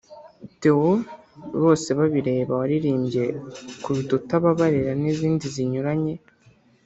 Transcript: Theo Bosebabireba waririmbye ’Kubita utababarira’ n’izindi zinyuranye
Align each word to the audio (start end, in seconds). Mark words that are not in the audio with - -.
Theo 0.61 0.89
Bosebabireba 1.61 2.53
waririmbye 2.61 3.23
’Kubita 3.83 4.11
utababarira’ 4.19 4.91
n’izindi 5.01 5.45
zinyuranye 5.55 6.13